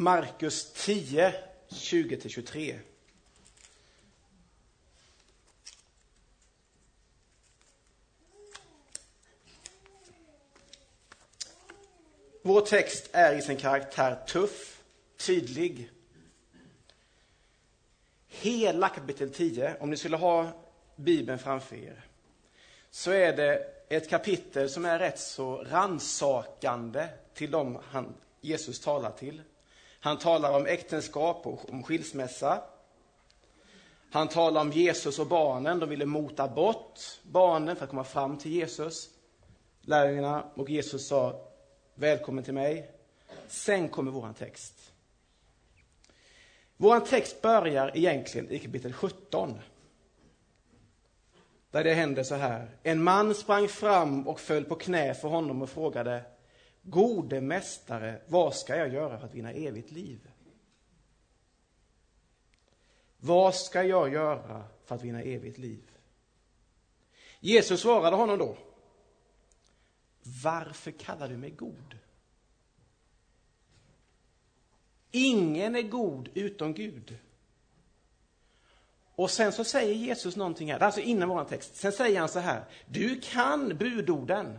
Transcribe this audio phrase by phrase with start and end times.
[0.00, 1.34] Markus 10,
[1.68, 2.78] 20-23.
[12.42, 14.82] Vår text är i sin karaktär tuff,
[15.16, 15.90] tydlig.
[18.28, 20.48] Hela kapitel 10, om ni skulle ha
[20.96, 22.04] Bibeln framför er,
[22.90, 29.10] så är det ett kapitel som är rätt så ransakande till dem han, Jesus talar
[29.10, 29.42] till.
[30.00, 32.62] Han talar om äktenskap och om skilsmässa.
[34.10, 35.78] Han talar om Jesus och barnen.
[35.78, 39.08] De ville mota bort barnen för att komma fram till Jesus.
[39.80, 41.44] Lärjungarna och Jesus sa
[41.94, 42.90] Välkommen till mig.
[43.48, 44.92] Sen kommer vår text.
[46.76, 49.58] Vår text börjar egentligen i kapitel 17.
[51.70, 52.70] Där det händer så här.
[52.82, 56.22] En man sprang fram och föll på knä för honom och frågade
[56.90, 60.30] Gode mästare, vad ska jag göra för att vinna evigt liv?
[63.20, 65.90] Vad ska jag göra för att vinna evigt liv?
[67.40, 68.56] Jesus svarade honom då.
[70.42, 71.98] Varför kallar du mig god?
[75.10, 77.18] Ingen är god utom Gud.
[79.14, 81.76] Och sen så säger Jesus någonting här, alltså innan vår text.
[81.76, 84.58] Sen säger han så här, du kan budorden.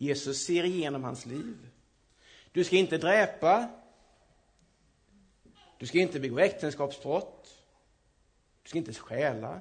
[0.00, 1.68] Jesus ser igenom hans liv.
[2.52, 3.68] Du ska inte dräpa.
[5.78, 7.56] Du ska inte begå äktenskapsbrott.
[8.62, 9.60] Du ska inte stjäla.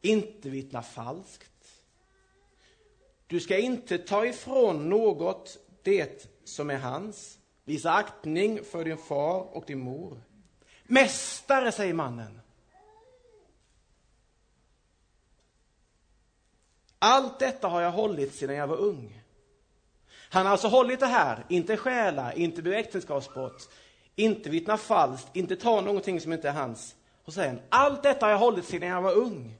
[0.00, 1.82] Inte vittna falskt.
[3.26, 7.38] Du ska inte ta ifrån något det som är hans.
[7.64, 10.22] Visa aktning för din far och din mor.
[10.84, 12.40] Mästare, säger mannen.
[17.02, 19.22] Allt detta har jag hållit sedan jag var ung.
[20.30, 23.70] Han har alltså hållit det här, inte stjäla, inte begå äktenskapsbrott,
[24.16, 26.96] inte vittna falskt, inte ta någonting som inte är hans.
[27.24, 29.56] Och säger han, allt detta har jag hållit sedan jag var ung.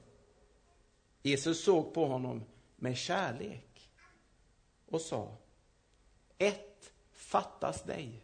[1.21, 2.43] Jesus såg på honom
[2.75, 3.89] med kärlek
[4.89, 5.37] och sa,
[6.37, 8.23] ett fattas dig.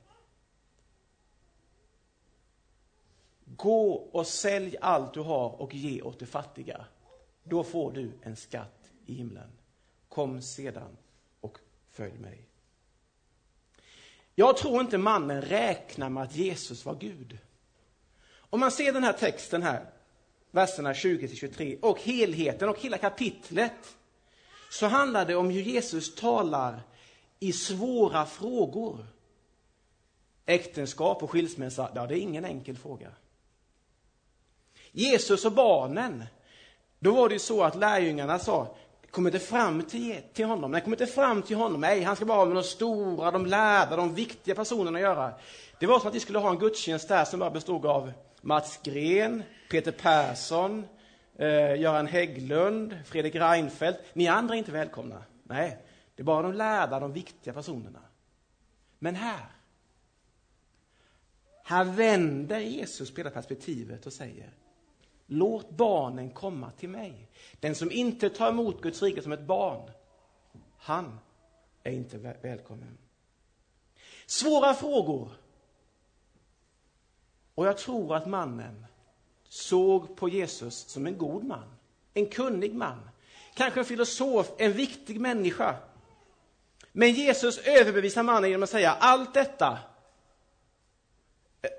[3.46, 6.86] Gå och sälj allt du har och ge åt de fattiga.
[7.44, 8.77] Då får du en skatt
[9.10, 9.52] i himlen.
[10.10, 10.98] Kom sedan
[11.42, 11.58] och
[11.92, 12.48] följ mig.
[14.36, 17.38] Jag tror inte mannen räknar med att Jesus var Gud.
[18.50, 19.90] Om man ser den här texten här,
[20.52, 23.98] verserna 20-23 och helheten och hela kapitlet
[24.72, 26.82] så handlar det om hur Jesus talar
[27.40, 29.06] i svåra frågor.
[30.46, 33.12] Äktenskap och skilsmässa, ja, det är ingen enkel fråga.
[34.92, 36.24] Jesus och barnen,
[37.00, 38.76] då var det ju så att lärjungarna sa,
[39.12, 40.72] kommer inte fram till, till honom.
[40.72, 41.82] Nej, kommer inte fram till honom.
[41.82, 45.34] Nej, han ska bara ha med de stora, de lärda, de viktiga personerna att göra.
[45.80, 48.80] Det var som att vi skulle ha en gudstjänst där som bara bestod av Mats
[48.84, 50.86] Gren, Peter Persson,
[51.38, 54.00] eh, Göran Hägglund, Fredrik Reinfeldt.
[54.14, 55.24] Ni andra är inte välkomna.
[55.44, 55.78] Nej,
[56.16, 58.02] det är bara de lärda, de viktiga personerna.
[59.00, 59.46] Men här,
[61.64, 64.54] här vänder Jesus på hela perspektivet och säger
[65.30, 67.28] Låt barnen komma till mig.
[67.60, 69.92] Den som inte tar emot Guds rike som ett barn,
[70.78, 71.20] han
[71.84, 72.98] är inte välkommen.
[74.26, 75.32] Svåra frågor.
[77.56, 78.86] Och jag tror att mannen
[79.44, 81.76] såg på Jesus som en god man,
[82.14, 83.10] en kunnig man,
[83.54, 85.76] kanske en filosof, en viktig människa.
[86.92, 89.80] Men Jesus överbevisar mannen genom att säga allt detta.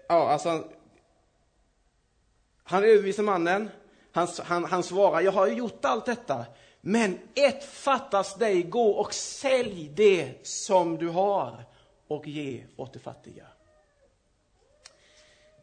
[0.09, 0.65] Ja, alltså
[2.69, 3.71] han överbevisar mannen.
[4.13, 6.47] Han, han, han svarar, jag har ju gjort allt detta.
[6.81, 11.65] Men ett fattas dig, gå och sälj det som du har
[12.09, 13.47] och ge åt de fattiga.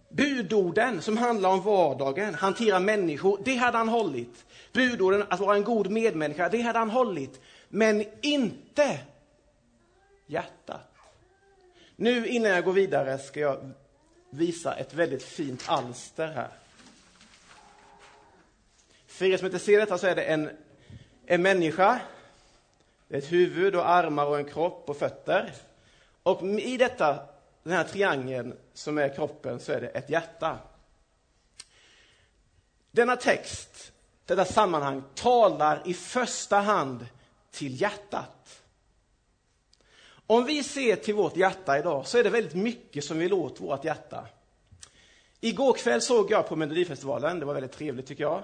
[0.09, 4.45] Budorden som handlar om vardagen, hantera människor, det hade han hållit.
[4.73, 7.41] Budorden att vara en god medmänniska, det hade han hållit.
[7.69, 8.99] Men inte
[10.27, 10.91] hjärtat.
[11.95, 13.71] Nu innan jag går vidare ska jag
[14.29, 16.49] visa ett väldigt fint alster här.
[19.15, 20.49] För er som inte ser detta så är det en,
[21.25, 22.01] en människa,
[23.09, 25.53] ett huvud och armar och en kropp och fötter.
[26.23, 27.19] Och i detta,
[27.63, 30.57] den här triangeln som är kroppen så är det ett hjärta.
[32.91, 33.91] Denna text,
[34.25, 37.07] detta sammanhang, talar i första hand
[37.51, 38.61] till hjärtat.
[40.27, 43.61] Om vi ser till vårt hjärta idag så är det väldigt mycket som vill åt
[43.61, 44.27] vårt hjärta.
[45.39, 48.43] Igår kväll såg jag på Melodifestivalen, det var väldigt trevligt tycker jag.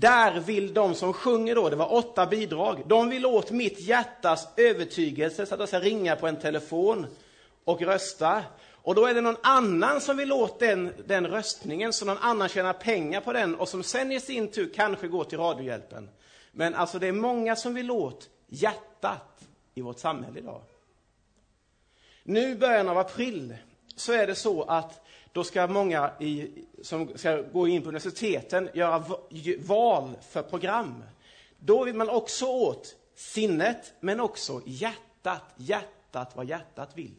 [0.00, 4.48] Där vill de som sjunger då, det var åtta bidrag, de vill åt mitt hjärtas
[4.56, 7.06] övertygelse så att jag ska ringa på en telefon
[7.64, 8.42] och rösta.
[8.72, 12.48] Och då är det någon annan som vill åt den, den röstningen, så någon annan
[12.48, 16.08] tjänar pengar på den och som sen i sin tur kanske går till Radiohjälpen.
[16.52, 20.60] Men alltså det är många som vill åt hjärtat i vårt samhälle idag.
[22.22, 23.56] Nu i början av april
[23.96, 26.50] så är det så att då ska många i,
[26.82, 29.04] som ska gå in på universiteten göra
[29.58, 31.04] val för program.
[31.58, 35.42] Då vill man också åt sinnet, men också hjärtat.
[35.56, 37.14] Hjärtat, vad hjärtat vill.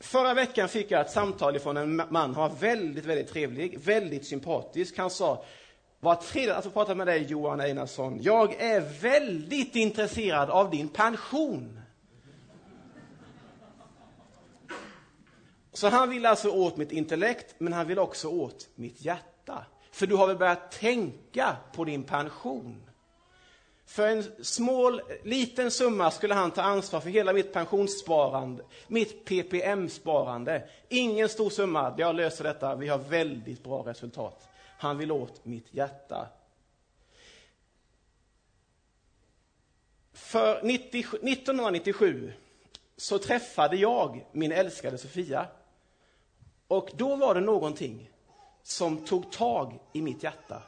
[0.00, 4.26] Förra veckan fick jag ett samtal från en man, han var väldigt, väldigt trevlig, väldigt
[4.26, 4.98] sympatisk.
[4.98, 5.44] Han sa,
[6.00, 8.18] vad trevligt att få prata med dig Johan Einarsson.
[8.22, 11.80] Jag är väldigt intresserad av din pension.
[15.78, 19.66] Så han vill alltså åt mitt intellekt, men han vill också åt mitt hjärta.
[19.90, 22.90] För du har väl börjat tänka på din pension?
[23.86, 30.68] För en smål, liten summa skulle han ta ansvar för hela mitt pensionssparande, mitt PPM-sparande.
[30.88, 34.48] Ingen stor summa, jag löser detta, vi har väldigt bra resultat.
[34.78, 36.28] Han vill åt mitt hjärta.
[40.12, 42.32] För 90, 1997
[42.96, 45.46] så träffade jag min älskade Sofia.
[46.68, 48.10] Och då var det någonting
[48.62, 50.62] som tog tag i mitt hjärta.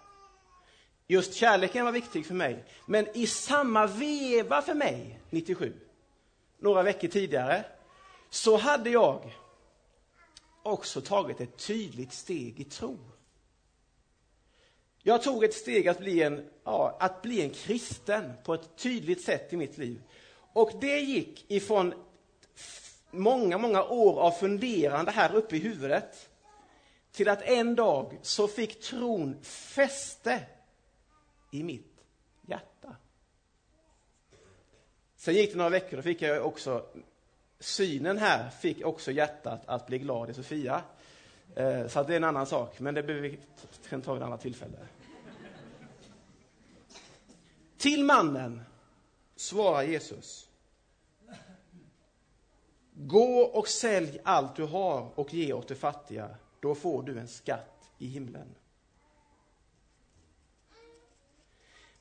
[1.07, 2.65] Just kärleken var viktig för mig.
[2.87, 5.75] Men i samma veva för mig, 97,
[6.59, 7.65] några veckor tidigare,
[8.31, 9.33] så hade jag
[10.63, 12.99] också tagit ett tydligt steg i tro.
[15.03, 19.23] Jag tog ett steg att bli en, ja, att bli en kristen på ett tydligt
[19.23, 20.03] sätt i mitt liv.
[20.53, 21.95] Och det gick ifrån
[23.11, 26.29] många, många år av funderande här uppe i huvudet
[27.13, 30.43] till att en dag så fick tron fäste
[31.51, 32.05] i mitt
[32.43, 32.97] hjärta.
[35.17, 36.87] Sen gick det några veckor, då fick jag också
[37.61, 40.83] synen här, fick också hjärtat att bli glad i Sofia.
[41.55, 43.39] Eh, så det är en annan sak, men det behöver vi
[43.91, 44.79] ta vid ett annat tillfälle.
[47.79, 48.63] Till mannen
[49.37, 50.50] svarar Jesus.
[53.07, 56.29] Gå och sälj allt du har och ge åt de fattiga,
[56.61, 58.55] då får du en skatt i himlen.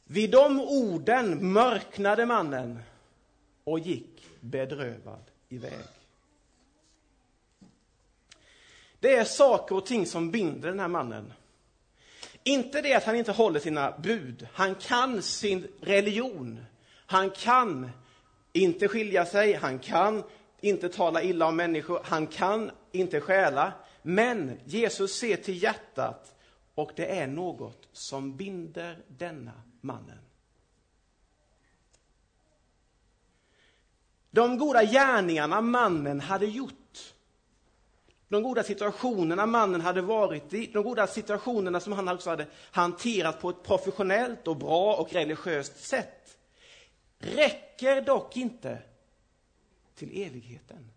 [0.03, 2.79] Vid de orden mörknade mannen
[3.63, 5.85] och gick bedrövad iväg.
[8.99, 11.33] Det är saker och ting som binder den här mannen.
[12.43, 14.47] Inte det att han inte håller sina bud.
[14.53, 16.65] Han kan sin religion.
[17.05, 17.91] Han kan
[18.53, 20.23] inte skilja sig, han kan
[20.61, 23.73] inte tala illa om människor, han kan inte stjäla.
[24.01, 26.35] Men Jesus ser till hjärtat
[26.75, 30.19] och det är något som binder denna mannen.
[34.31, 37.13] De goda gärningarna mannen hade gjort,
[38.27, 43.41] de goda situationerna mannen hade varit i, de goda situationerna som han också hade hanterat
[43.41, 46.37] på ett professionellt och bra och religiöst sätt,
[47.19, 48.77] räcker dock inte
[49.99, 50.91] till evigheten.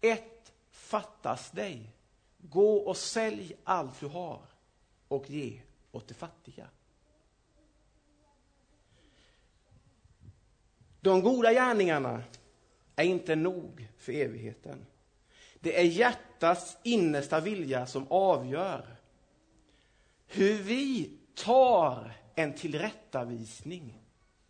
[0.00, 1.92] Ett fattas dig.
[2.38, 4.42] Gå och sälj allt du har
[5.08, 5.62] och ge
[5.92, 6.68] åt de fattiga.
[11.00, 12.22] De goda gärningarna
[12.96, 14.86] är inte nog för evigheten.
[15.60, 18.96] Det är hjärtats innersta vilja som avgör
[20.26, 24.02] hur vi tar en tillrättavisning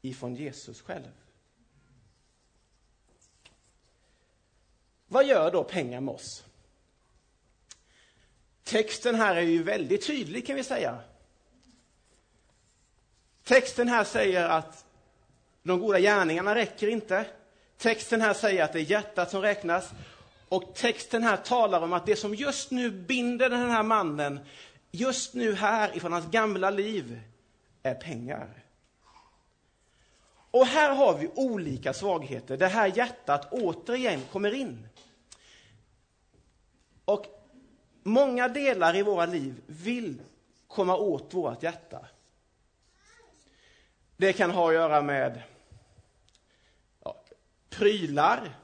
[0.03, 1.26] ifrån Jesus själv.
[5.09, 6.45] Vad gör då pengar med oss?
[8.65, 10.99] Texten här är ju väldigt tydlig kan vi säga.
[13.45, 14.85] Texten här säger att
[15.63, 17.25] de goda gärningarna räcker inte.
[17.79, 19.91] Texten här säger att det är hjärtat som räknas.
[20.49, 24.41] Och texten här talar om att det som just nu binder den här mannen,
[24.91, 27.21] just nu här ifrån hans gamla liv,
[27.83, 28.66] är pengar.
[30.57, 32.57] Och här har vi olika svagheter.
[32.57, 34.89] Det här hjärtat återigen kommer in.
[37.05, 37.27] Och
[38.03, 40.23] många delar i våra liv vill
[40.69, 42.07] komma åt vårt hjärta.
[44.17, 45.43] Det kan ha att göra med
[47.05, 47.23] ja,
[47.71, 48.59] prylar.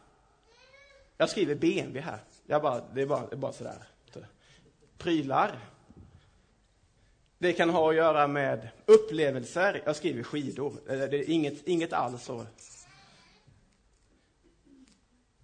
[1.17, 2.19] Jag skriver BMW här.
[2.47, 3.87] Jag bara, det, är bara, det är bara sådär.
[4.99, 5.72] Prylar.
[7.43, 9.83] Det kan ha att göra med upplevelser.
[9.85, 10.77] Jag skriver skidor.
[10.87, 12.47] Det är inget, inget alls så.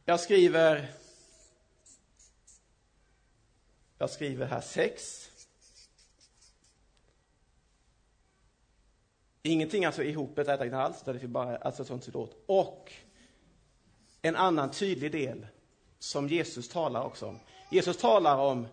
[0.05, 0.91] Jag skriver
[3.99, 5.31] jag skriver här sex.
[9.43, 12.45] Ingenting alltså ihop ett alls, det är bara alltså sånt åt.
[12.47, 12.93] Och
[14.23, 15.47] en annan tydlig del
[15.99, 17.39] som Jesus talar också om.
[17.71, 18.67] Jesus talar om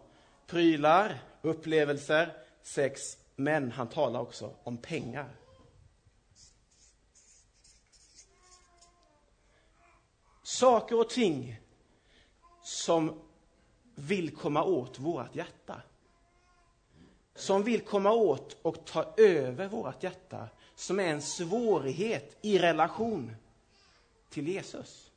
[0.47, 5.35] prylar, upplevelser, sex, men han talar också om pengar.
[10.43, 11.59] Saker och ting
[12.63, 13.21] som
[13.95, 15.81] vill komma åt vårt hjärta.
[17.35, 20.49] Som vill komma åt och ta över vårt hjärta.
[20.75, 23.35] Som är en svårighet i relation
[24.29, 25.11] till Jesus.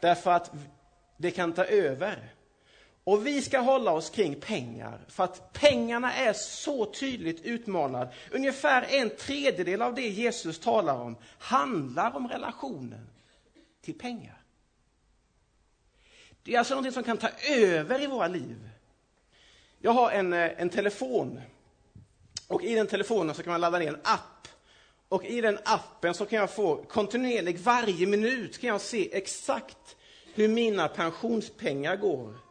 [0.00, 0.52] Därför att
[1.16, 2.34] det kan ta över.
[3.04, 8.12] Och vi ska hålla oss kring pengar, för att pengarna är så tydligt utmanade.
[8.30, 13.06] Ungefär en tredjedel av det Jesus talar om handlar om relationen
[13.82, 14.40] till pengar.
[16.42, 18.70] Det är alltså något som kan ta över i våra liv.
[19.78, 21.40] Jag har en, eh, en telefon.
[22.48, 24.48] Och i den telefonen så kan man ladda ner en app.
[25.08, 29.96] Och i den appen så kan jag få kontinuerligt, varje minut kan jag se exakt
[30.34, 32.43] hur mina pensionspengar går.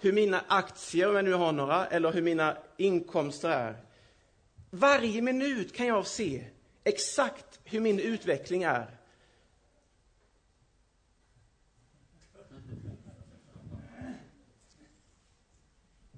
[0.00, 3.76] Hur mina aktier, om jag nu har några, eller hur mina inkomster är.
[4.70, 6.44] Varje minut kan jag se
[6.84, 8.98] exakt hur min utveckling är.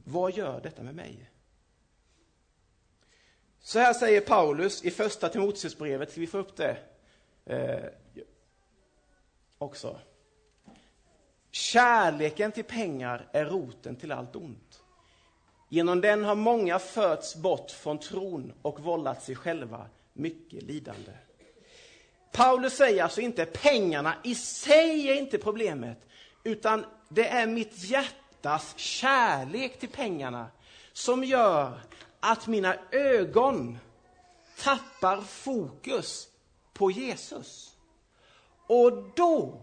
[0.05, 1.31] Vad gör detta med mig?
[3.61, 6.77] Så här säger Paulus i första Timoteusbrevet, ska vi få upp det
[7.45, 7.85] eh,
[9.59, 10.01] också?
[11.51, 14.83] Kärleken till pengar är roten till allt ont.
[15.69, 21.13] Genom den har många förts bort från tron och vållat sig själva mycket lidande.
[22.33, 25.99] Paulus säger alltså inte pengarna i sig är inte problemet,
[26.45, 30.47] utan det är mitt hjärtas kärlek till pengarna
[30.93, 31.81] som gör
[32.21, 33.79] att mina ögon
[34.59, 36.29] tappar fokus
[36.73, 37.77] på Jesus.
[38.67, 39.61] Och då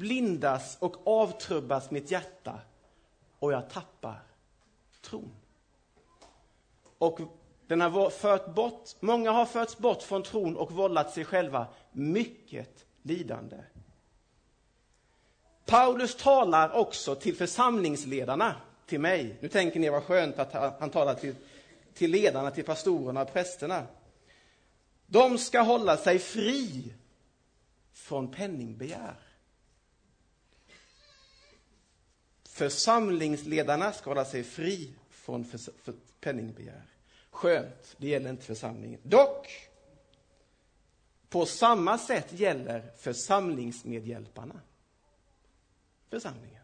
[0.00, 2.60] blindas och avtrubbas mitt hjärta
[3.38, 4.22] och jag tappar
[5.02, 5.32] tron.
[6.98, 7.20] Och
[7.66, 12.86] den har fört bort, många har förts bort från tron och vållat sig själva mycket
[13.02, 13.56] lidande.
[15.66, 18.54] Paulus talar också till församlingsledarna,
[18.86, 19.36] till mig.
[19.40, 21.34] Nu tänker ni vad skönt att han talar till,
[21.94, 23.86] till ledarna, till pastorerna och prästerna.
[25.06, 26.94] De ska hålla sig fri
[27.92, 29.29] från penningbegär.
[32.60, 36.82] Församlingsledarna ska hålla sig fri från för, för penningbegär.
[37.30, 39.00] Skönt, det gäller inte församlingen.
[39.02, 39.68] Dock,
[41.28, 44.60] på samma sätt gäller församlingsmedhjälparna
[46.10, 46.62] församlingen.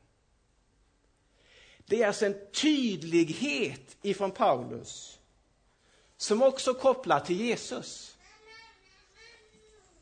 [1.86, 5.18] Det är alltså en tydlighet ifrån Paulus
[6.16, 8.18] som också kopplar till Jesus.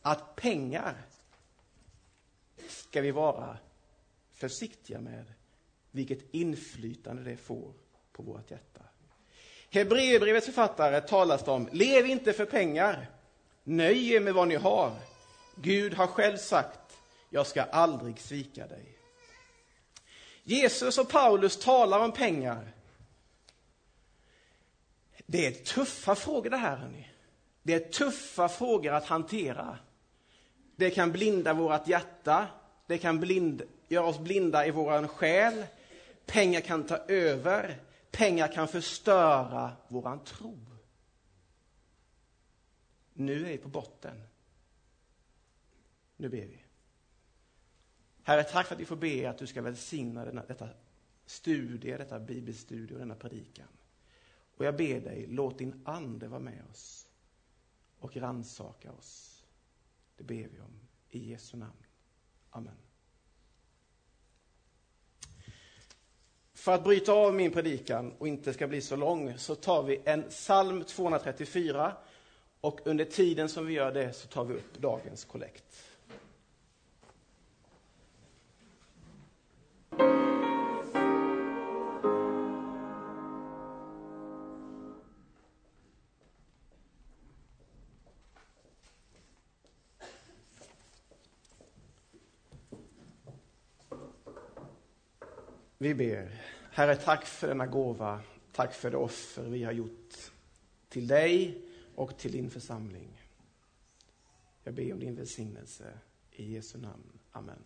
[0.02, 1.06] Att pengar
[2.68, 3.58] ska vi vara
[4.32, 5.24] försiktiga med
[5.94, 7.72] vilket inflytande det får
[8.12, 8.80] på vårt hjärta.
[9.70, 13.10] Hebreerbrevets författare talas det om, lev inte för pengar,
[13.64, 14.92] nöj er med vad ni har.
[15.54, 16.98] Gud har själv sagt,
[17.30, 18.98] jag ska aldrig svika dig.
[20.42, 22.72] Jesus och Paulus talar om pengar.
[25.26, 27.08] Det är tuffa frågor det här, hörni.
[27.62, 29.78] Det är tuffa frågor att hantera.
[30.76, 32.46] Det kan blinda vårt hjärta,
[32.86, 35.64] det kan blind, göra oss blinda i vår själ,
[36.26, 37.80] Pengar kan ta över.
[38.10, 40.58] Pengar kan förstöra våran tro.
[43.12, 44.22] Nu är vi på botten.
[46.16, 46.64] Nu ber vi.
[48.22, 50.68] Herre, tack för att vi får be att du ska välsigna denna, detta
[51.26, 53.68] studie, detta bibelstudie och denna predikan.
[54.56, 57.08] Och jag ber dig, låt din ande vara med oss
[57.98, 59.44] och ransaka oss.
[60.16, 61.86] Det ber vi om i Jesu namn.
[62.50, 62.76] Amen.
[66.64, 70.00] För att bryta av min predikan och inte ska bli så lång så tar vi
[70.04, 71.92] en psalm 234
[72.60, 75.84] och under tiden som vi gör det så tar vi upp dagens kollekt.
[95.78, 96.53] Vi ber.
[96.76, 98.20] Herre, tack för denna gåva.
[98.52, 100.14] Tack för det offer vi har gjort
[100.88, 101.62] till dig
[101.94, 103.22] och till din församling.
[104.64, 105.98] Jag ber om din välsignelse.
[106.32, 107.18] I Jesu namn.
[107.32, 107.58] Amen.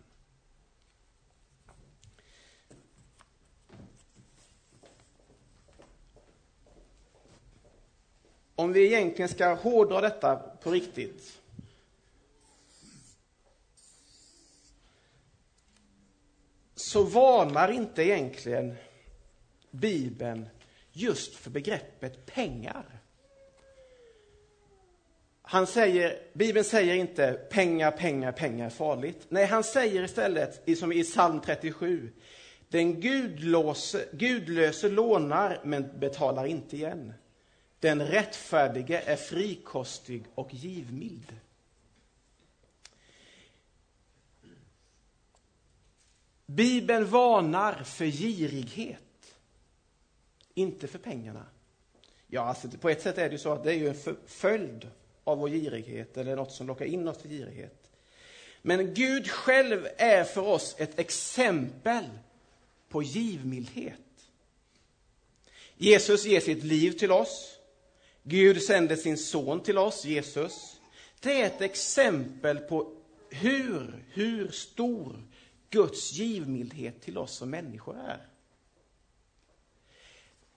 [8.55, 11.41] Om vi egentligen ska hårdra detta på riktigt
[16.75, 18.75] så varnar inte egentligen
[19.71, 20.49] Bibeln
[20.91, 22.85] just för begreppet pengar.
[25.41, 29.25] Han säger, Bibeln säger inte pengar, pengar, pengar är farligt.
[29.29, 32.11] Nej, han säger istället, som i psalm 37,
[32.69, 37.13] den gudlöse, gudlöse lånar men betalar inte igen.
[37.79, 41.35] Den rättfärdige är frikostig och givmild.
[46.45, 49.08] Bibeln varnar för girighet,
[50.59, 51.45] inte för pengarna.
[52.27, 54.87] Ja, alltså på ett sätt är det ju så att det är ju en följd
[55.23, 57.89] av vår girighet, eller något som lockar in oss till girighet.
[58.61, 62.05] Men Gud själv är för oss ett exempel
[62.89, 63.95] på givmildhet.
[65.77, 67.55] Jesus ger sitt liv till oss.
[68.23, 70.79] Gud sände sin son till oss, Jesus.
[71.19, 72.95] Det är ett exempel på
[73.29, 75.23] hur, hur stor
[75.69, 78.27] Guds givmildhet till oss som människor är.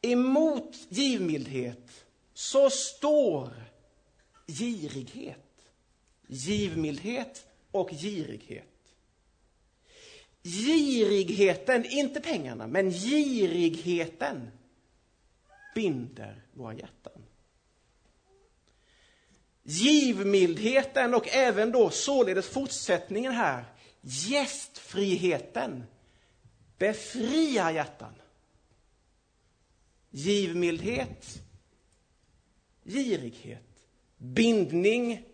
[0.02, 2.04] Emot givmildhet
[2.34, 3.50] så står
[4.46, 5.38] girighet.
[6.26, 8.66] Givmildhet och girighet.
[10.42, 14.50] Girigheten, inte pengarna, men girigheten
[15.74, 17.22] binder våra hjärtan.
[19.62, 23.64] Givmildheten och även då således fortsättningen här,
[24.00, 25.84] gästfriheten,
[26.78, 28.14] befriar hjärtan.
[30.14, 31.42] Givmildhet,
[32.84, 33.84] girighet,
[34.16, 35.24] bindning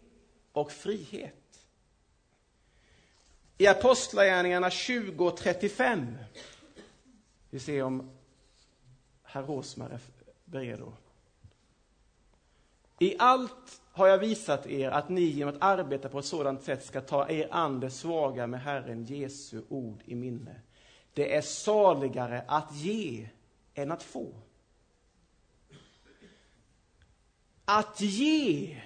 [0.52, 1.66] och frihet.
[3.58, 6.16] I Apostlagärningarna 20 och 35,
[7.50, 8.10] vi ser om
[9.22, 10.00] herr Rosmar är
[10.44, 10.82] beredd.
[12.98, 16.84] I allt har jag visat er att ni genom att arbeta på ett sådant sätt
[16.84, 20.60] ska ta er an det svaga med Herren Jesu ord i minne.
[21.14, 23.28] Det är saligare att ge
[23.74, 24.32] än att få.
[27.70, 28.76] Att ge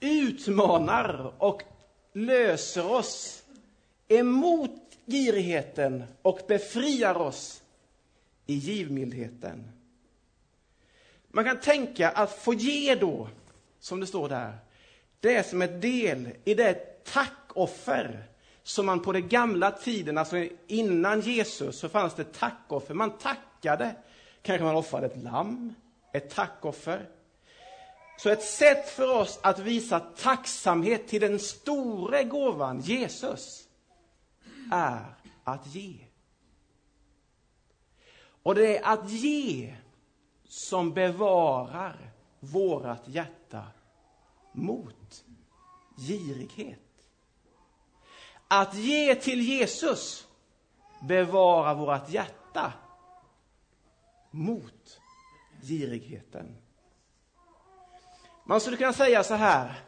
[0.00, 1.62] utmanar och
[2.12, 3.42] löser oss
[4.08, 7.62] emot girigheten och befriar oss
[8.46, 9.72] i givmildheten.
[11.28, 13.28] Man kan tänka att få ge då,
[13.78, 14.58] som det står där,
[15.20, 18.24] det är som ett del i det tackoffer
[18.62, 22.94] som man på den gamla tiden, alltså innan Jesus, så fanns det tackoffer.
[22.94, 23.94] Man tackade.
[24.42, 25.74] Kanske man offrade ett lamm,
[26.14, 27.10] ett tackoffer.
[28.18, 33.68] Så ett sätt för oss att visa tacksamhet till den store gåvan, Jesus,
[34.72, 35.96] är att ge.
[38.42, 39.76] Och det är att ge
[40.44, 43.66] som bevarar vårat hjärta
[44.52, 45.24] mot
[45.96, 46.80] girighet.
[48.48, 50.28] Att ge till Jesus
[51.02, 52.72] bevarar vårt hjärta
[54.30, 55.00] mot
[55.64, 56.56] girigheten.
[58.44, 59.80] Man skulle kunna säga så här,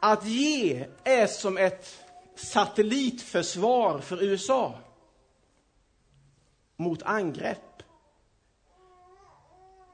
[0.00, 2.04] att ge är som ett
[2.34, 4.78] satellitförsvar för USA
[6.76, 7.82] mot angrepp.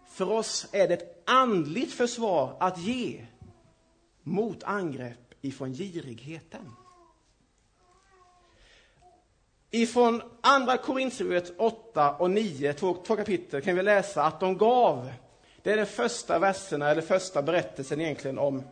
[0.09, 3.27] För oss är det ett andligt försvar att ge
[4.23, 6.73] mot angrepp ifrån girigheten.
[9.77, 15.11] Ifrån Andra Korinthierbrevet 8 och 9, två, två kapitel, kan vi läsa att de gav
[15.63, 18.63] det är den första verserna, eller första berättelsen egentligen om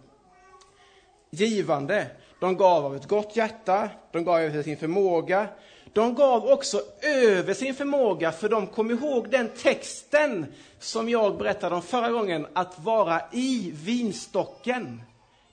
[1.30, 2.06] givande.
[2.40, 5.48] De gav av ett gott hjärta, de gav över sin förmåga.
[5.92, 10.46] De gav också över sin förmåga, för de kom ihåg den texten
[10.78, 15.02] som jag berättade om förra gången, att vara i vinstocken.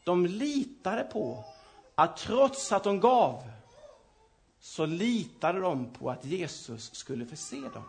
[0.04, 1.44] De litade på
[1.96, 3.44] att trots att de gav,
[4.62, 7.84] så litade de på att Jesus skulle förse dem.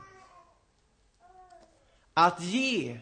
[2.15, 3.01] Att ge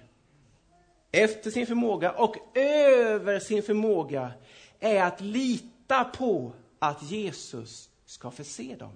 [1.13, 4.33] efter sin förmåga och över sin förmåga
[4.81, 8.93] är att lita på att Jesus ska förse dem.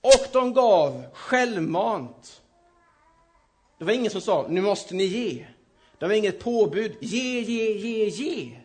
[0.00, 2.42] Och de gav självmant.
[3.78, 5.46] Det var ingen som sa, nu måste ni ge.
[5.98, 8.60] Det var inget påbud, ge, ge, ge, ge.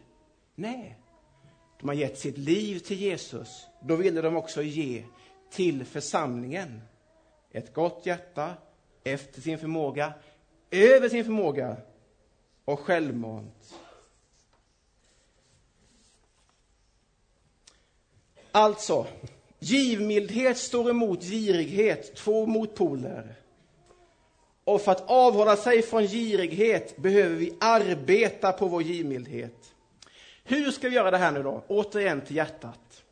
[0.55, 0.99] Nej,
[1.83, 3.65] de har gett sitt liv till Jesus.
[3.81, 5.03] Då ville de också ge
[5.51, 6.81] till församlingen.
[7.51, 8.53] Ett gott hjärta,
[9.03, 10.13] efter sin förmåga,
[10.71, 11.77] över sin förmåga
[12.65, 13.73] och självmant.
[18.51, 19.07] Alltså,
[19.59, 23.35] givmildhet står emot girighet, två motpoler.
[24.63, 29.72] Och för att avhålla sig från girighet behöver vi arbeta på vår givmildhet.
[30.43, 31.63] Hur ska vi göra det här nu då?
[31.67, 33.03] Återigen till hjärtat.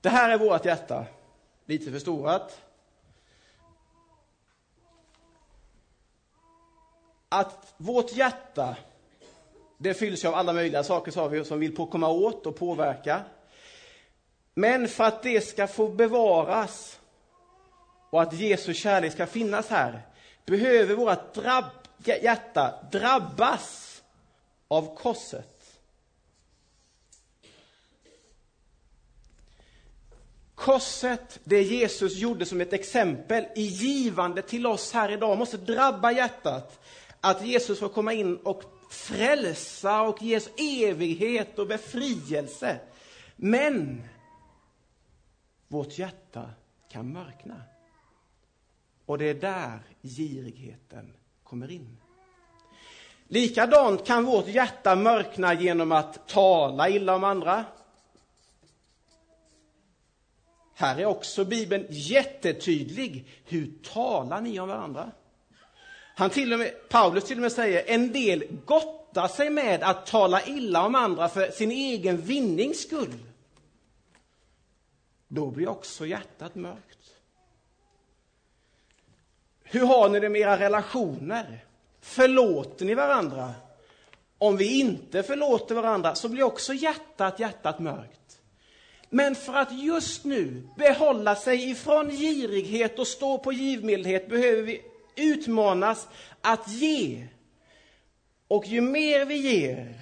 [0.00, 1.06] Det här är vårt hjärta,
[1.66, 2.60] lite förstorat.
[7.28, 8.76] Att vårt hjärta,
[9.78, 13.22] det fylls av alla möjliga saker sa vi, som vill komma åt och påverka.
[14.54, 17.00] Men för att det ska få bevaras
[18.10, 20.02] och att Jesu kärlek ska finnas här
[20.46, 21.64] behöver vårt drabb,
[22.04, 24.02] hjärta drabbas
[24.68, 25.55] av korset.
[30.66, 36.12] Korset, det Jesus gjorde som ett exempel i givande till oss här idag, måste drabba
[36.12, 36.80] hjärtat.
[37.20, 42.80] Att Jesus får komma in och frälsa och ge oss evighet och befrielse.
[43.36, 44.02] Men
[45.68, 46.50] vårt hjärta
[46.88, 47.62] kan mörkna.
[49.06, 51.96] Och det är där girigheten kommer in.
[53.28, 57.64] Likadant kan vårt hjärta mörkna genom att tala illa om andra.
[60.78, 63.26] Här är också Bibeln jättetydlig.
[63.44, 65.10] Hur talar ni om varandra?
[66.16, 70.06] Han till och med, Paulus till och med säger en del gottar sig med att
[70.06, 73.14] tala illa om andra för sin egen vinnings skull.
[75.28, 77.14] Då blir också hjärtat mörkt.
[79.62, 81.64] Hur har ni det med era relationer?
[82.00, 83.54] Förlåter ni varandra?
[84.38, 88.25] Om vi inte förlåter varandra så blir också hjärtat, hjärtat mörkt.
[89.10, 94.82] Men för att just nu behålla sig ifrån girighet och stå på givmildhet behöver vi
[95.16, 96.08] utmanas
[96.40, 97.26] att ge.
[98.48, 100.00] Och ju mer vi ger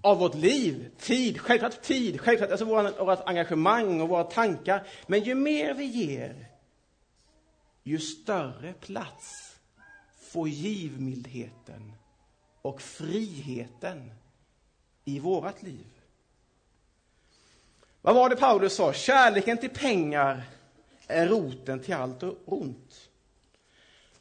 [0.00, 2.64] av vårt liv, tid, självklart tid, självklart alltså
[3.04, 6.46] vårt engagemang och våra tankar, men ju mer vi ger,
[7.82, 9.56] ju större plats
[10.32, 11.92] får givmildheten
[12.62, 14.12] och friheten
[15.04, 16.01] i vårt liv.
[18.02, 18.92] Vad var det Paulus sa?
[18.92, 20.42] Kärleken till pengar
[21.06, 23.08] är roten till allt ont.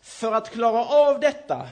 [0.01, 1.69] För att klara av detta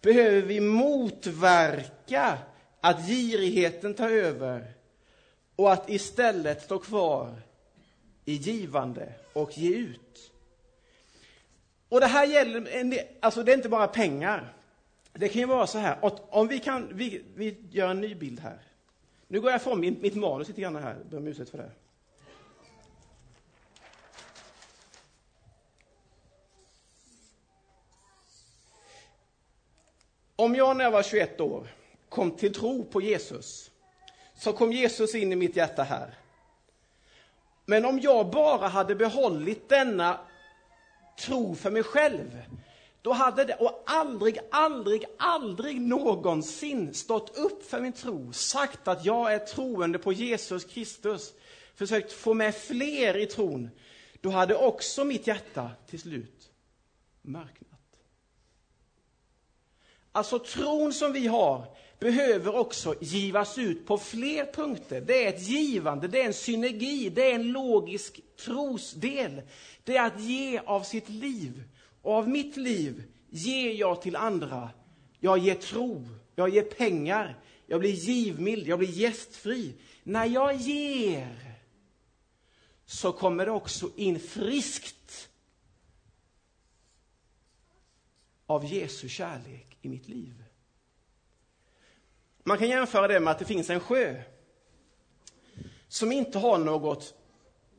[0.00, 2.38] behöver vi motverka
[2.80, 4.72] att girigheten tar över
[5.56, 7.42] och att istället stå kvar
[8.24, 10.32] i givande och ge ut.
[11.88, 12.68] Och det här gäller,
[13.20, 14.52] alltså det är inte bara pengar.
[15.12, 18.14] Det kan ju vara så här, att om vi kan, vi, vi gör en ny
[18.14, 18.58] bild här.
[19.28, 21.70] Nu går jag ifrån mitt, mitt manus lite grann här, ber om ursäkt för det.
[30.36, 31.68] Om jag när jag var 21 år
[32.08, 33.70] kom till tro på Jesus,
[34.34, 36.14] så kom Jesus in i mitt hjärta här.
[37.64, 40.20] Men om jag bara hade behållit denna
[41.18, 42.42] tro för mig själv,
[43.06, 49.04] då hade det, och aldrig, aldrig, aldrig någonsin stått upp för min tro, sagt att
[49.04, 51.32] jag är troende på Jesus Kristus,
[51.74, 53.70] försökt få med fler i tron,
[54.20, 56.50] då hade också mitt hjärta till slut
[57.22, 57.98] mörknat.
[60.12, 61.64] Alltså tron som vi har
[61.98, 65.00] behöver också givas ut på fler punkter.
[65.00, 69.42] Det är ett givande, det är en synergi, det är en logisk trosdel.
[69.84, 71.62] Det är att ge av sitt liv.
[72.06, 74.70] Och av mitt liv ger jag till andra.
[75.20, 79.74] Jag ger tro, jag ger pengar, jag blir givmild, jag blir gästfri.
[80.02, 81.54] När jag ger
[82.84, 85.28] så kommer det också in friskt
[88.46, 90.44] av Jesu kärlek i mitt liv.
[92.44, 94.22] Man kan jämföra det med att det finns en sjö
[95.88, 97.14] som inte har något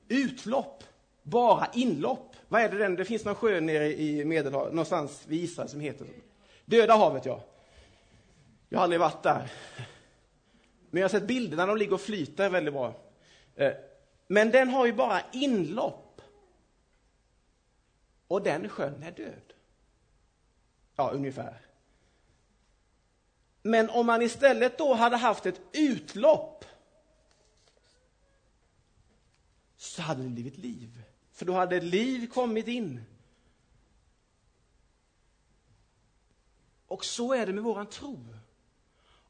[0.08, 0.84] utlopp,
[1.24, 2.27] bara inlopp.
[2.48, 2.96] Vad är det den?
[2.96, 6.08] Det finns någon sjö nere i Medelhavet, någonstans vid Israel som heter
[6.66, 7.44] Döda havet, ja.
[8.70, 9.52] Jag har aldrig varit där.
[10.90, 12.94] Men jag har sett bilder när de ligger och flyter väldigt bra.
[13.56, 13.74] Eh,
[14.28, 16.22] men den har ju bara inlopp.
[18.28, 19.54] Och den sjön är död.
[20.96, 21.62] Ja, ungefär.
[23.62, 26.66] Men om man istället då hade haft ett utlopp
[29.78, 31.04] så hade det blivit liv.
[31.38, 33.04] För då hade liv kommit in.
[36.88, 38.26] Och så är det med våran tro.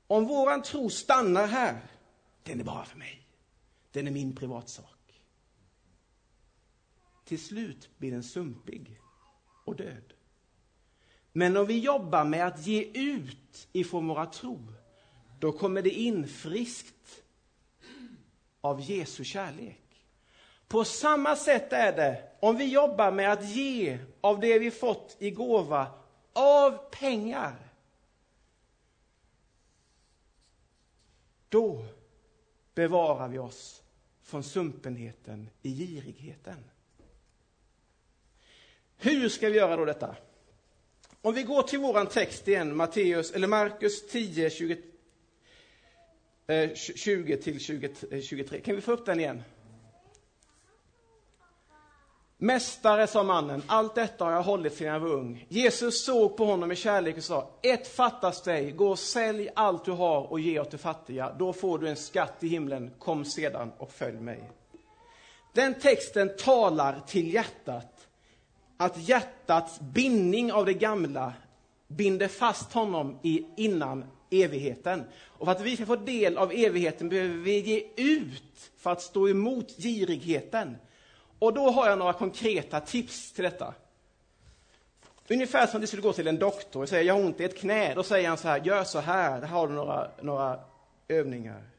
[0.07, 1.91] Om våran tro stannar här,
[2.43, 3.27] den är bara för mig.
[3.91, 5.23] Den är min privatsak.
[7.25, 8.99] Till slut blir den sumpig
[9.65, 10.13] och död.
[11.31, 14.73] Men om vi jobbar med att ge ut ifrån våra tro,
[15.39, 17.23] då kommer det in friskt
[18.61, 19.86] av Jesu kärlek.
[20.67, 25.15] På samma sätt är det om vi jobbar med att ge av det vi fått
[25.19, 25.91] i gåva,
[26.33, 27.55] av pengar.
[31.49, 31.85] Då
[32.73, 33.83] bevarar vi oss
[34.23, 36.63] från sumpenheten i girigheten.
[38.97, 40.15] Hur ska vi göra då detta?
[41.21, 44.77] Om vi går till våran text igen, Matteus, eller Markus 10, 20,
[46.47, 48.57] eh, 20 till 20, 23.
[48.57, 49.43] Eh, kan vi få upp den igen?
[52.39, 55.45] Mästare, sa mannen, allt detta har jag hållit sedan jag var ung.
[55.49, 59.85] Jesus såg på honom med kärlek och sa, ett fattas dig, gå och sälj allt
[59.85, 63.25] du har och ge åt de fattiga, då får du en skatt i himlen, kom
[63.25, 64.49] sedan och följ mig.
[65.53, 68.07] Den texten talar till hjärtat,
[68.77, 71.33] att hjärtats bindning av det gamla
[71.87, 75.03] binder fast honom i, innan evigheten.
[75.25, 79.01] Och för att vi ska få del av evigheten behöver vi ge ut för att
[79.01, 80.75] stå emot girigheten.
[81.39, 83.73] Och då har jag några konkreta tips till detta.
[85.29, 87.43] Ungefär som om du skulle gå till en doktor och säga jag har ont i
[87.43, 87.93] ett knä.
[87.93, 90.59] Då säger han så här, gör så här, här har du några, några
[91.07, 91.69] övningar.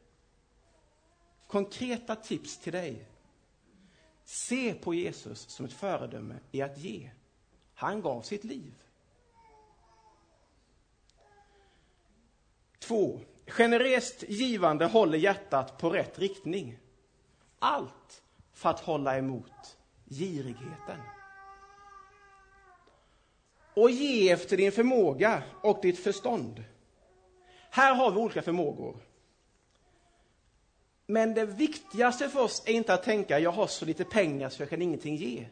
[1.47, 3.05] Konkreta tips till dig.
[4.25, 7.09] Se på Jesus som ett föredöme i att ge.
[7.73, 8.73] Han gav sitt liv.
[12.79, 13.19] Två.
[13.47, 16.79] Generöst givande håller hjärtat på rätt riktning.
[17.59, 18.21] Allt
[18.59, 20.99] för att hålla emot girigheten.
[23.73, 26.63] Och ge efter din förmåga och ditt förstånd.
[27.69, 28.97] Här har vi olika förmågor.
[31.05, 34.61] Men det viktigaste för oss är inte att tänka jag har så lite pengar så
[34.61, 35.47] jag kan ingenting ge.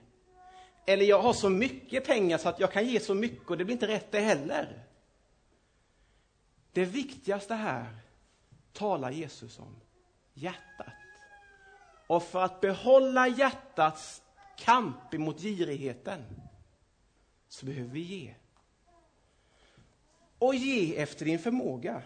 [0.86, 3.66] Eller jag har så mycket pengar så att jag kan ge så mycket och det
[3.66, 4.84] blir inte rätt det heller.
[6.72, 7.96] Det viktigaste här
[8.74, 9.76] talar Jesus om
[10.34, 10.97] hjärtat.
[12.08, 14.22] Och för att behålla hjärtats
[14.58, 16.24] kamp emot girigheten
[17.50, 18.34] så behöver vi ge.
[20.40, 22.02] Och ge efter din förmåga.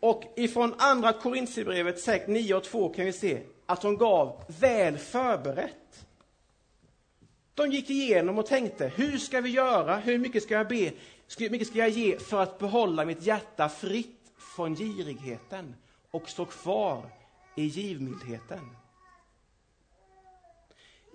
[0.00, 6.06] Och ifrån andra Korintierbrevet 9 och 2 kan vi se att de gav väl förberett.
[7.54, 9.96] De gick igenom och tänkte, hur ska vi göra?
[9.96, 10.92] Hur mycket ska jag be?
[11.38, 15.74] Hur mycket ska jag ge för att behålla mitt hjärta fritt från girigheten
[16.10, 17.10] och stå kvar
[17.56, 18.70] i givmildheten.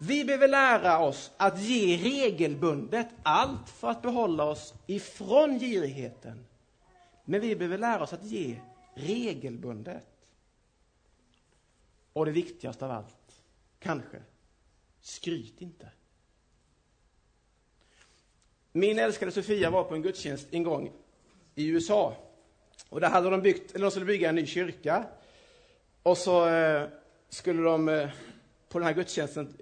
[0.02, 6.46] Vi behöver lära oss att ge regelbundet, allt för att behålla oss ifrån girigheten.
[7.26, 8.60] Men vi behöver lära oss att ge
[8.94, 10.04] regelbundet.
[12.14, 13.42] Och det viktigaste av allt,
[13.80, 14.22] kanske,
[15.02, 15.92] skryt inte.
[18.72, 20.92] Min älskade Sofia var på en gudstjänst en gång
[21.56, 22.16] i USA.
[22.90, 25.06] Och där hade de byggt, eller de skulle bygga en ny kyrka.
[26.04, 26.88] Och så eh,
[27.30, 28.10] skulle de eh,
[28.70, 29.58] på den här gudstjänsten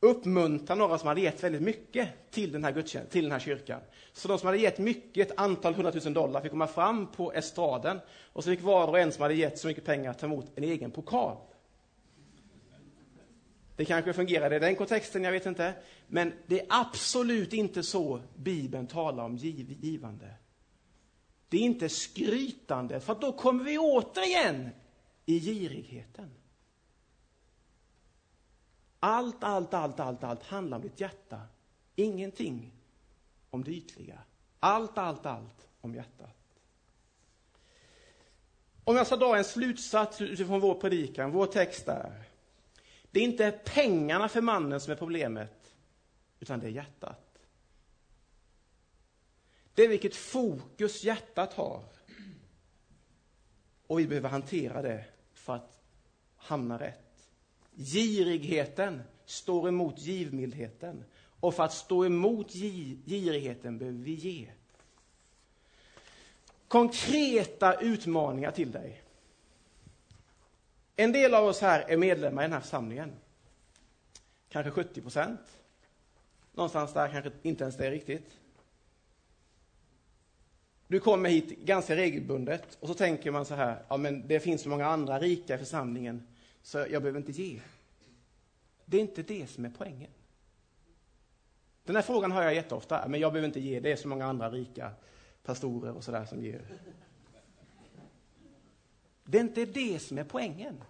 [0.00, 3.80] uppmuntra några som hade gett väldigt mycket till den här gudstjänsten, till den här kyrkan.
[4.12, 8.00] Så de som hade gett mycket, ett antal hundratusen dollar, fick komma fram på estraden
[8.32, 10.64] och så fick var och en som hade gett så mycket pengar ta emot en
[10.64, 11.36] egen pokal.
[13.76, 15.72] Det kanske fungerade i den kontexten, jag vet inte.
[16.06, 20.34] Men det är absolut inte så Bibeln talar om giv givande.
[21.50, 24.70] Det är inte skrytande, för då kommer vi återigen
[25.26, 26.30] i girigheten.
[29.00, 31.40] Allt, allt, allt, allt, allt handlar om ditt hjärta.
[31.96, 32.72] Ingenting
[33.50, 34.18] om det ytliga.
[34.60, 36.36] Allt, allt, allt om hjärtat.
[38.84, 42.22] Om jag ska dra en slutsats utifrån vår predikan, vår text där.
[43.10, 45.74] Det är inte pengarna för mannen som är problemet,
[46.40, 47.19] utan det är hjärtat.
[49.74, 51.84] Det är vilket fokus hjärtat har.
[53.86, 55.04] Och vi behöver hantera det
[55.34, 55.78] för att
[56.36, 57.28] hamna rätt.
[57.74, 61.04] Girigheten står emot givmildheten.
[61.40, 64.50] Och för att stå emot girigheten behöver vi ge.
[66.68, 69.02] Konkreta utmaningar till dig.
[70.96, 73.12] En del av oss här är medlemmar i den här församlingen.
[74.48, 75.40] Kanske 70 procent.
[76.52, 78.39] Någonstans där kanske inte ens det är riktigt.
[80.90, 84.62] Du kommer hit ganska regelbundet och så tänker man så här, ja men det finns
[84.62, 86.26] så många andra rika i församlingen
[86.62, 87.60] så jag behöver inte ge.
[88.84, 90.10] Det är inte det som är poängen.
[91.84, 94.26] Den här frågan har jag jätteofta, men jag behöver inte ge, det är så många
[94.26, 94.92] andra rika
[95.42, 96.62] pastorer och sådär som ger.
[99.24, 100.84] Det är inte det som är poängen.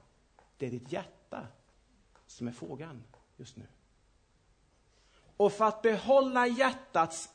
[0.59, 1.47] Det är ditt hjärta
[2.27, 3.03] som är frågan
[3.37, 3.67] just nu.
[5.37, 7.29] Och för att behålla hjärtats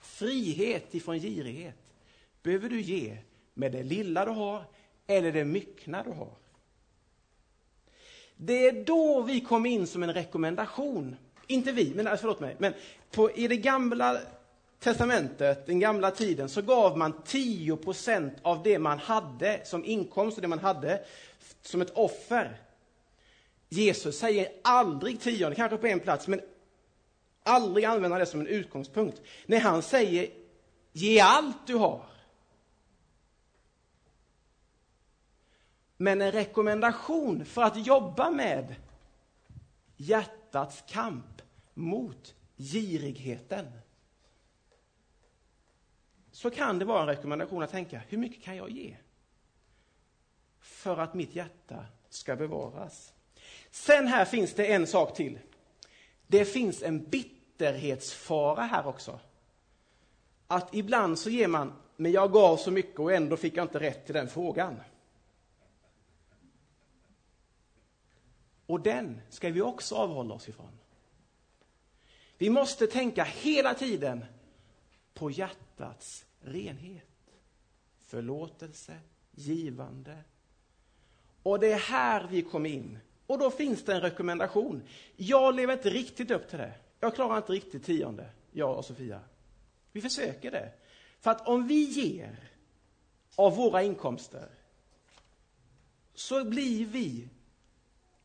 [0.00, 1.81] frihet ifrån girighet
[2.42, 3.18] behöver du ge
[3.54, 4.64] med det lilla du har
[5.06, 6.32] eller det myckna du har.
[8.36, 11.16] Det är då vi kommer in som en rekommendation.
[11.46, 12.56] Inte vi, men äh, förlåt mig.
[12.58, 12.72] Men
[13.10, 14.18] på, i det gamla
[14.78, 17.78] testamentet, den gamla tiden, så gav man 10
[18.42, 21.04] av det man hade som inkomst och det man hade
[21.62, 22.56] som ett offer.
[23.68, 26.40] Jesus säger aldrig tionde, kanske på en plats, men
[27.42, 29.22] aldrig använda det som en utgångspunkt.
[29.46, 30.28] När han säger
[30.92, 32.11] ge allt du har.
[36.02, 38.74] Men en rekommendation för att jobba med
[39.96, 41.42] hjärtats kamp
[41.74, 43.66] mot girigheten.
[46.32, 48.96] Så kan det vara en rekommendation att tänka, hur mycket kan jag ge?
[50.60, 53.12] För att mitt hjärta ska bevaras.
[53.70, 55.38] Sen här finns det en sak till.
[56.26, 59.20] Det finns en bitterhetsfara här också.
[60.46, 63.80] Att ibland så ger man, men jag gav så mycket och ändå fick jag inte
[63.80, 64.76] rätt till den frågan.
[68.72, 70.78] Och den ska vi också avhålla oss ifrån.
[72.38, 74.24] Vi måste tänka hela tiden
[75.14, 77.34] på hjärtats renhet,
[78.06, 78.98] förlåtelse,
[79.30, 80.18] givande.
[81.42, 82.98] Och det är här vi kom in.
[83.26, 84.82] Och då finns det en rekommendation.
[85.16, 86.74] Jag lever inte riktigt upp till det.
[87.00, 89.20] Jag klarar inte riktigt tionde, jag och Sofia.
[89.92, 90.72] Vi försöker det.
[91.20, 92.50] För att om vi ger
[93.36, 94.48] av våra inkomster
[96.14, 97.28] så blir vi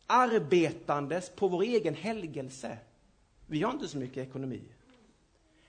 [0.07, 2.77] arbetandes på vår egen helgelse.
[3.45, 4.61] Vi har inte så mycket ekonomi.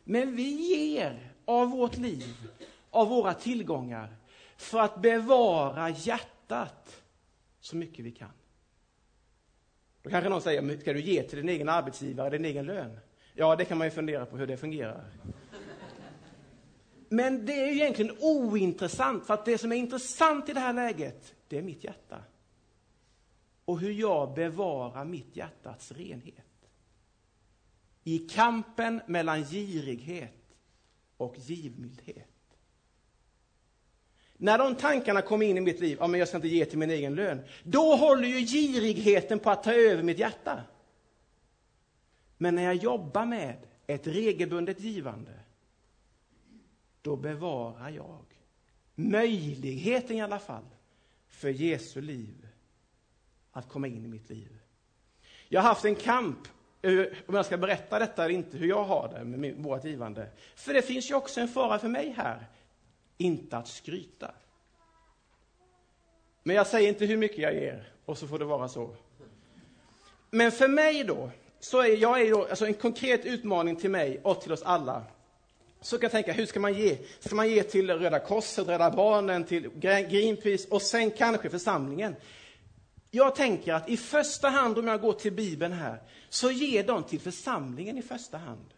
[0.05, 2.35] Men vi ger av vårt liv,
[2.91, 4.17] av våra tillgångar,
[4.57, 7.03] för att bevara hjärtat
[7.61, 8.33] så mycket vi kan.
[10.03, 12.99] Då kanske någon säger, ska du ge till din egen arbetsgivare din egen lön?
[13.35, 15.05] Ja, det kan man ju fundera på hur det fungerar.
[17.09, 20.73] Men det är ju egentligen ointressant, för att det som är intressant i det här
[20.73, 22.17] läget, det är mitt hjärta.
[23.69, 26.71] Och hur jag bevarar mitt hjärtats renhet.
[28.05, 30.57] I kampen mellan girighet
[31.17, 32.57] och givmildhet.
[34.37, 36.79] När de tankarna kommer in i mitt liv, ja men jag ska inte ge till
[36.79, 40.65] min egen lön, då håller ju girigheten på att ta över mitt hjärta.
[42.37, 45.41] Men när jag jobbar med ett regelbundet givande,
[47.03, 48.25] då bevarar jag
[48.95, 50.67] möjligheten i alla fall
[51.29, 52.48] för Jesu liv
[53.59, 54.59] att komma in i mitt liv.
[55.49, 56.39] Jag har haft en kamp,
[56.83, 60.31] eh, om jag ska berätta detta eller inte, hur jag har det med vårt givande.
[60.55, 62.47] För det finns ju också en fara för mig här,
[63.17, 64.31] inte att skryta.
[66.43, 68.97] Men jag säger inte hur mycket jag ger, och så får det vara så.
[70.31, 74.21] Men för mig då, så är jag är då, alltså en konkret utmaning till mig
[74.23, 75.05] och till oss alla.
[75.81, 76.99] Så kan jag tänka, hur ska man ge?
[77.21, 82.17] Ska man ge till Röda Korset, Rädda Barnen, till Greenpeace och sen kanske församlingen?
[83.11, 87.03] Jag tänker att i första hand, om jag går till Bibeln här, så ger de
[87.03, 88.75] till församlingen i första hand.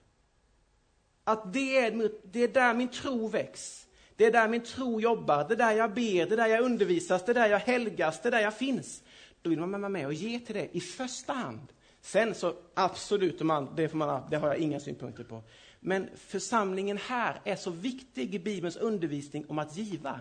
[1.25, 3.87] Att det är, det är där min tro väcks.
[4.16, 6.64] Det är där min tro jobbar, det är där jag ber, det är där jag
[6.64, 9.03] undervisas, det är där jag helgas, det är där jag finns.
[9.43, 11.73] Då vill man vara med och ge till det i första hand.
[12.01, 13.38] Sen så absolut,
[13.77, 15.43] det, får man, det har jag inga synpunkter på.
[15.81, 20.21] Men församlingen här är så viktig i Bibelns undervisning om att giva.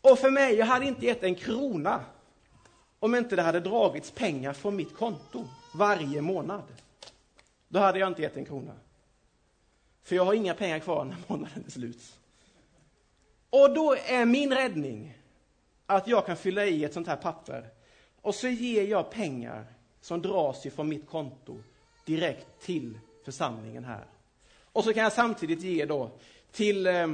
[0.00, 2.04] Och för mig, jag hade inte gett en krona
[3.02, 6.62] om inte det hade dragits pengar från mitt konto varje månad.
[7.68, 8.72] Då hade jag inte gett en krona.
[10.02, 12.18] För jag har inga pengar kvar när månaden är slut.
[13.50, 15.18] Och då är min räddning
[15.86, 17.68] att jag kan fylla i ett sånt här papper
[18.20, 19.64] och så ger jag pengar
[20.00, 21.56] som dras från mitt konto
[22.04, 24.04] direkt till församlingen här.
[24.72, 26.10] Och så kan jag samtidigt ge då
[26.52, 27.06] till eh,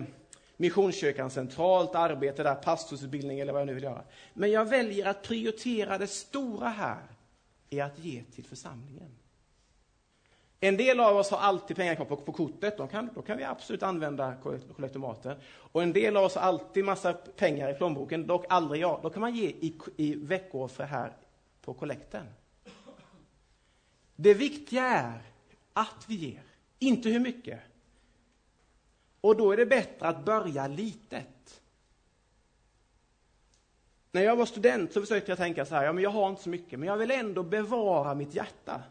[0.60, 4.02] Missionskyrkan centralt arbete där, pastorsutbildning eller vad jag nu vill göra.
[4.34, 7.02] Men jag väljer att prioritera det stora här,
[7.70, 9.10] är att ge till församlingen.
[10.60, 13.38] En del av oss har alltid pengar kvar på, på kortet, då kan, då kan
[13.38, 14.34] vi absolut använda
[14.76, 15.36] kollektomaten.
[15.46, 19.00] Och en del av oss har alltid massa pengar i plånboken, dock aldrig jag.
[19.02, 21.12] Då kan man ge i, i veckoffer här
[21.62, 22.26] på kollekten.
[24.16, 25.22] Det viktiga är
[25.72, 26.42] att vi ger,
[26.78, 27.60] inte hur mycket.
[29.28, 31.62] Och då är det bättre att börja litet.
[34.12, 36.42] När jag var student så försökte jag tänka så här, ja men jag har inte
[36.42, 38.82] så mycket, men jag vill ändå bevara mitt hjärta.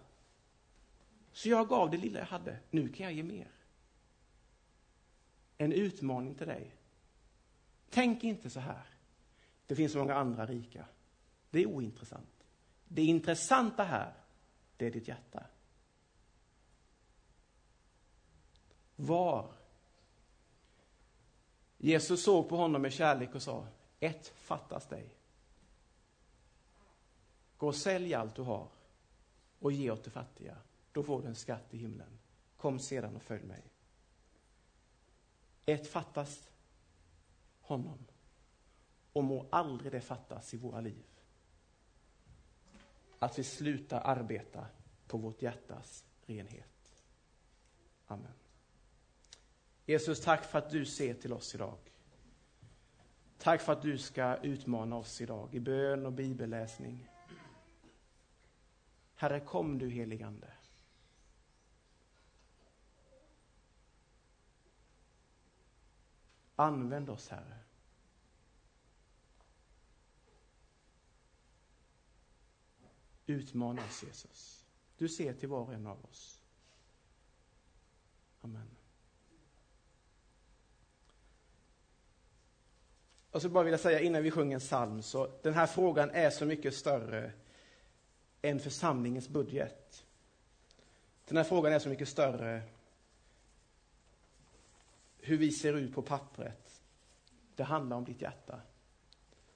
[1.32, 2.60] Så jag gav det lilla jag hade.
[2.72, 3.52] Nu kan jag ge mer.
[5.58, 6.76] En utmaning till dig.
[7.90, 8.86] Tänk inte så här.
[9.68, 10.86] Det finns så många andra rika.
[11.50, 12.46] Det är ointressant.
[12.88, 14.14] Det intressanta här,
[14.78, 15.44] det är ditt hjärta.
[18.96, 19.57] Var
[21.78, 23.68] Jesus såg på honom med kärlek och sa,
[24.00, 25.16] ett fattas dig.
[27.58, 28.68] Gå och sälj allt du har
[29.60, 30.58] och ge åt de fattiga.
[30.92, 32.20] Då får du en skatt i himlen.
[32.58, 33.64] Kom sedan och följ mig.
[35.66, 36.50] Ett fattas
[37.62, 38.06] honom.
[39.14, 41.06] Och må aldrig det fattas i våra liv.
[43.20, 44.66] Att vi slutar arbeta
[45.08, 47.04] på vårt hjärtas renhet.
[48.08, 48.47] Amen.
[49.88, 51.78] Jesus, tack för att du ser till oss idag.
[53.38, 57.10] Tack för att du ska utmana oss idag i bön och bibelläsning.
[59.16, 60.48] Herre, kom du heligande.
[66.56, 67.60] Använd oss, Herre.
[73.26, 74.66] Utmana oss, Jesus.
[74.98, 76.42] Du ser till var och en av oss.
[78.42, 78.77] Amen.
[83.32, 86.10] Och så bara vill jag säga innan vi sjunger en psalm, så den här frågan
[86.10, 87.32] är så mycket större
[88.42, 90.06] än församlingens budget.
[91.26, 92.62] Den här frågan är så mycket större
[95.18, 96.82] hur vi ser ut på pappret.
[97.56, 98.62] Det handlar om ditt hjärta.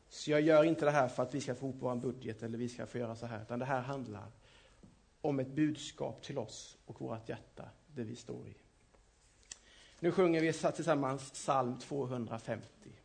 [0.09, 2.57] Så jag gör inte det här för att vi ska få ihop vår budget eller
[2.57, 4.31] vi ska få göra så här, utan det här handlar
[5.21, 8.55] om ett budskap till oss och vårt hjärta, det vi står i.
[9.99, 13.00] Nu sjunger vi tillsammans psalm 250.